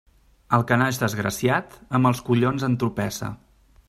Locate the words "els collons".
2.13-2.65